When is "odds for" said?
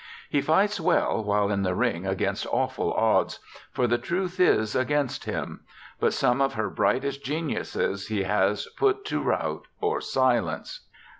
2.93-3.85